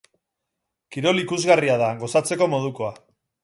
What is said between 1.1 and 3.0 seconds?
ikusgarria da, gozatzeko modukoa.